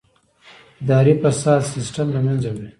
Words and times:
اداري 0.83 1.13
فساد 1.21 1.61
سیستم 1.73 2.07
له 2.15 2.19
منځه 2.25 2.49
وړي. 2.51 2.69